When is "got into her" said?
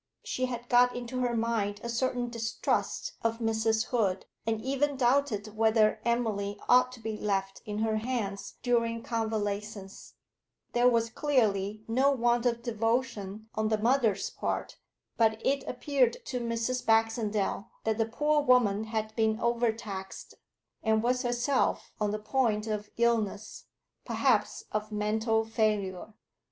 0.67-1.35